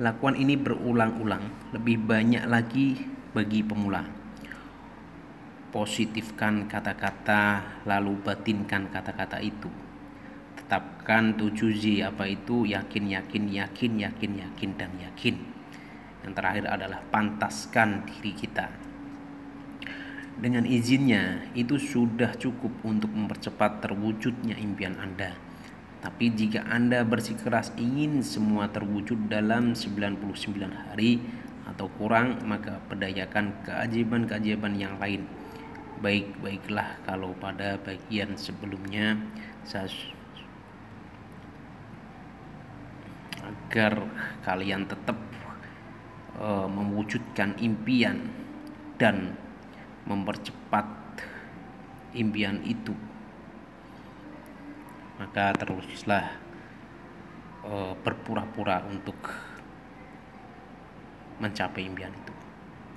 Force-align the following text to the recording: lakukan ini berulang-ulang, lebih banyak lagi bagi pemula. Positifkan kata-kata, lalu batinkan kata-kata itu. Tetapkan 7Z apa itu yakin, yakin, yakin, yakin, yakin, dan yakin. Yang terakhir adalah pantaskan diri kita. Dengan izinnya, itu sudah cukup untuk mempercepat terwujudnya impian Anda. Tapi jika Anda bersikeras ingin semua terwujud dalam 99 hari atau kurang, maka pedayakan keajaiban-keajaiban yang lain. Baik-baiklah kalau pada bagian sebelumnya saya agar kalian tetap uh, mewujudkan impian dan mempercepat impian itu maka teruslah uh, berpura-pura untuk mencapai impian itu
lakukan 0.00 0.40
ini 0.40 0.56
berulang-ulang, 0.56 1.72
lebih 1.76 2.00
banyak 2.00 2.48
lagi 2.48 2.96
bagi 3.36 3.60
pemula. 3.60 4.00
Positifkan 5.68 6.64
kata-kata, 6.64 7.60
lalu 7.84 8.16
batinkan 8.24 8.88
kata-kata 8.88 9.40
itu. 9.44 9.68
Tetapkan 10.56 11.36
7Z 11.36 12.08
apa 12.08 12.24
itu 12.24 12.64
yakin, 12.64 13.04
yakin, 13.08 13.44
yakin, 13.52 13.92
yakin, 14.00 14.32
yakin, 14.40 14.70
dan 14.80 14.92
yakin. 14.96 15.36
Yang 16.24 16.32
terakhir 16.40 16.64
adalah 16.72 17.00
pantaskan 17.12 18.08
diri 18.08 18.32
kita. 18.32 18.68
Dengan 20.40 20.64
izinnya, 20.64 21.52
itu 21.52 21.76
sudah 21.76 22.32
cukup 22.40 22.72
untuk 22.88 23.12
mempercepat 23.12 23.84
terwujudnya 23.84 24.56
impian 24.56 24.96
Anda. 24.96 25.51
Tapi 26.02 26.34
jika 26.34 26.66
Anda 26.66 27.06
bersikeras 27.06 27.70
ingin 27.78 28.26
semua 28.26 28.66
terwujud 28.66 29.30
dalam 29.30 29.78
99 29.78 30.34
hari 30.66 31.22
atau 31.70 31.86
kurang, 31.94 32.42
maka 32.42 32.82
pedayakan 32.90 33.54
keajaiban-keajaiban 33.62 34.74
yang 34.74 34.98
lain. 34.98 35.22
Baik-baiklah 36.02 36.98
kalau 37.06 37.30
pada 37.38 37.78
bagian 37.78 38.34
sebelumnya 38.34 39.14
saya 39.62 39.86
agar 43.42 44.02
kalian 44.42 44.90
tetap 44.90 45.18
uh, 46.42 46.66
mewujudkan 46.66 47.54
impian 47.62 48.26
dan 48.98 49.38
mempercepat 50.06 50.86
impian 52.18 52.58
itu 52.66 52.94
maka 55.22 55.54
teruslah 55.54 56.34
uh, 57.62 57.94
berpura-pura 58.02 58.82
untuk 58.90 59.14
mencapai 61.38 61.86
impian 61.86 62.10
itu 62.10 62.31